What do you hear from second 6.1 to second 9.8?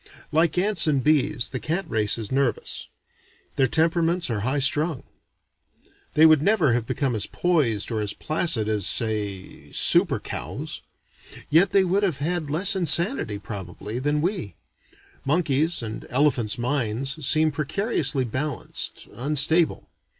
They would never have become as poised or as placid as say